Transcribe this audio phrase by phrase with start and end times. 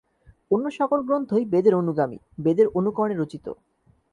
[0.51, 3.45] অন্য সকল গ্রন্থই বেদের অনুগামী, বেদের অনুকরণে রচিত।